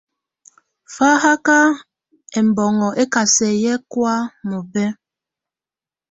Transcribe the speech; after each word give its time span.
Fahaka 0.95 1.57
ɛmbɔnŋɔ 2.39 2.89
ɛkasɛ 3.01 3.47
yɛ 3.63 3.73
kɔa 3.91 4.13
mɔbɛ. 4.49 4.85